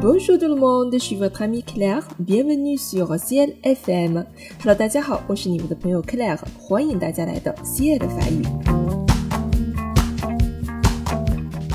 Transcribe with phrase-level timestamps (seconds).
[0.00, 2.06] Bonjour tout le monde, je suis votre amie Claire.
[2.20, 4.24] Bienvenue sur Ciel FM.
[4.60, 8.44] Hello，大家好，我是你们的朋友 Claire，欢迎大家来到 Ciel 的法语。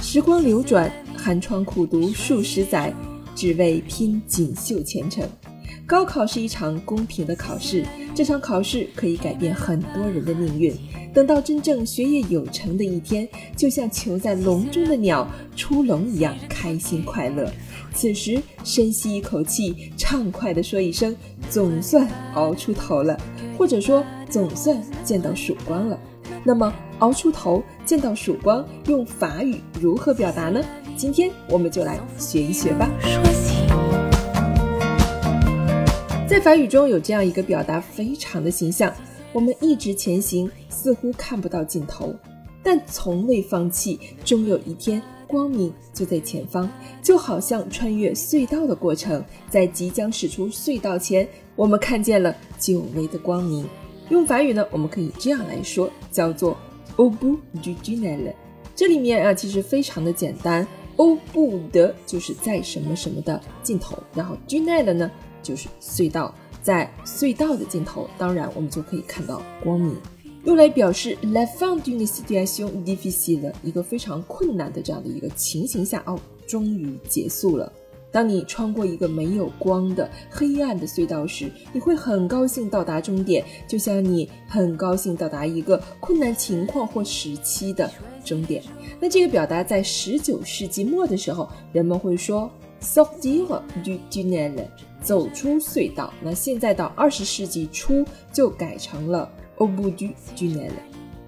[0.00, 2.94] 时光流转，寒窗苦读数十载，
[3.34, 5.28] 只为拼锦绣前程。
[5.84, 7.84] 高考是一场公平的考试，
[8.14, 10.72] 这场考试可以改变很多人的命运。
[11.12, 17.50] 等到真正学业有成的一天，就像囚在笼中的鸟出笼一样开心快乐。
[17.94, 21.14] 此时深吸一口气，畅快地说一声
[21.48, 23.18] ：“总算熬出头了。”
[23.58, 25.98] 或者说：“总算见到曙光了。”
[26.44, 30.60] 那么，熬出头、见到曙光，用法语如何表达呢？
[30.96, 32.90] 今天我们就来学一学吧。
[36.26, 38.92] 在法语中有这样一个表达，非常的形象。
[39.32, 42.14] 我们一直前行，似乎看不到尽头，
[42.62, 43.98] 但从未放弃。
[44.24, 46.68] 终有一天，光明就在前方，
[47.02, 49.24] 就好像穿越隧道的过程。
[49.50, 53.66] 在即将驶出隧道前，我们看见了久违的光明。
[54.10, 56.56] 用法语呢，我们可以这样来说，叫做
[56.96, 58.32] “au bout du tunnel”。
[58.74, 60.66] 这里面啊，其实非常的简单
[60.96, 65.10] ，“au bout” 的就是在什么什么的尽头，然后 “tunnel” 呢
[65.42, 66.34] 就是隧道。
[66.62, 69.96] 在隧道的尽头，当然我们就可以看到光明，
[70.44, 77.72] 用来表示 la fin d'une situation difficile 一个非常困难的这样的一个情形下，哦，终于结束了。
[78.10, 87.90] 当你穿过一个没有光的黑暗的隧道时，你会很高兴到达终点，就像你很高兴到达一个困难情况或时期的
[88.24, 88.62] 终点。
[89.00, 92.50] 那这个表达在十九世纪末的时候，人们会说
[92.82, 93.46] sortir
[93.82, 94.66] du tunnel。
[95.02, 99.28] 走出隧道，那现在到二十世纪初就改成了
[99.62, 100.72] au bout du tunnel，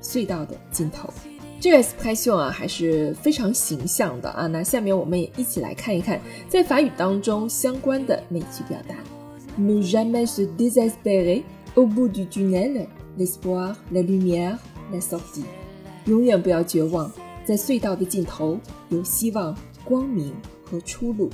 [0.02, 1.08] 隧道的尽头。
[1.60, 4.48] 这个 expression 啊还是非常形象的啊。
[4.48, 8.96] 那下面我们也一起来看一看，在法语当中相关的那句表达
[9.56, 11.44] ：Ne jamais se désespérer
[11.76, 14.58] au bout du tunnel, l'espoir, la lumière,
[14.92, 15.44] la sortie。
[16.06, 17.10] 永远不要绝望，
[17.44, 18.58] 在隧道的尽头
[18.88, 20.34] 有希望、光明
[20.68, 21.30] 和出路。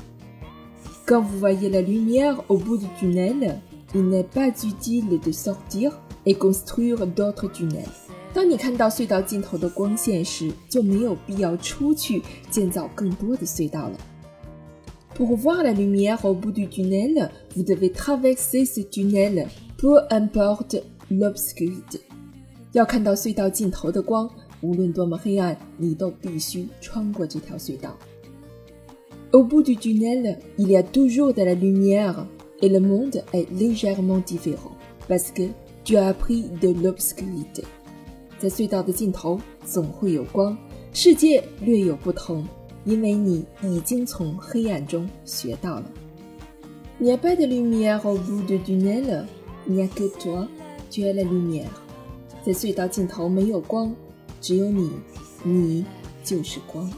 [1.06, 3.58] Quand vous voyez la lumière au bout du tunnel,
[3.94, 5.90] il n'est pas utile de sortir
[6.25, 8.09] et construire d'autres tunnels.
[8.33, 13.97] 当你看到隧道尽头的光线时，就没有必要出去建造更多的隧道了。
[15.15, 22.01] Pour voir la lumière au bout du tunnel, vous devez traverser ce tunnel, peu importe l'obscurité.
[22.73, 24.29] 要看到隧道尽头的光，
[24.61, 27.95] 无论多么黑暗，你都必须穿过这条隧道。
[29.35, 32.25] au bout du tunnel, il y a toujours de la lumière
[32.61, 34.71] et le monde est légèrement différent
[35.09, 35.43] parce que
[35.90, 37.64] tu as pris de l'obscurité.
[38.38, 40.56] 在隧道的尽头总会有光，
[40.92, 42.46] 世界略有不同，
[42.84, 45.84] 因为你已经从黑暗中学到了。
[47.00, 49.26] Il n'y a pas de lumière au bout du tunnel,
[49.66, 50.46] il n'y a que toi,
[50.92, 51.66] tu es la lumière.
[52.46, 53.92] 在隧道尽头没有光，
[54.40, 54.92] 只有你，
[55.42, 55.84] 你
[56.22, 56.88] 就是光。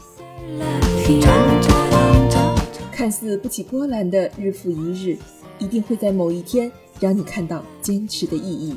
[2.91, 5.17] 看似不起波澜的日复一日，
[5.63, 6.69] 一定会在某一天
[6.99, 8.75] 让你看到坚持的意义。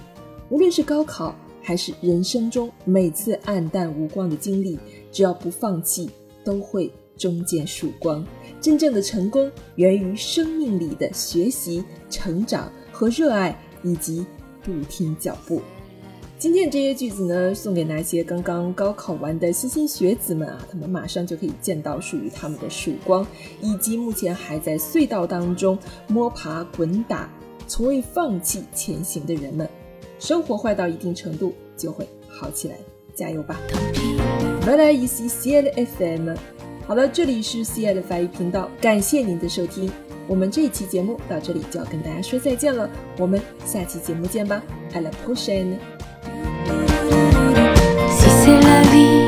[0.48, 4.78] 无论是高考，还是人生中每次暗淡无光的经历，
[5.10, 6.08] 只要不放弃，
[6.44, 8.24] 都会终见曙光。
[8.60, 14.24] 真正的成功源于生命里的学习、成长和热爱，以及
[14.62, 15.60] 不停脚步。
[16.38, 23.26] 今天这些句子呢，送给那些刚刚高考完的莘莘学子们啊，他们马上就可以见到属于他们的曙光，
[23.62, 27.30] 以及目前还在隧道当中摸爬滚打、
[27.66, 29.66] 从未放弃前行的人们。
[30.18, 32.76] 生活坏到一定程度就会好起来，
[33.14, 33.58] 加油吧
[34.66, 36.34] ！v 来一起 C L F M。
[36.86, 39.90] 好了，这里是 C L 的法语频道，感谢您的收听。
[40.28, 45.95] 我们这一期节目到这里就要跟大家说再见了，我们下期节目见吧！I la prochaine。
[48.96, 49.25] Paris.